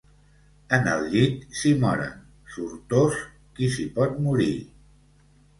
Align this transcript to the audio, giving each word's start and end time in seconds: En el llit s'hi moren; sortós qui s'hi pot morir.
En 0.77 0.87
el 0.93 1.03
llit 1.11 1.43
s'hi 1.59 1.73
moren; 1.83 2.17
sortós 2.55 3.21
qui 3.61 3.73
s'hi 3.77 3.89
pot 3.99 4.21
morir. 4.31 4.53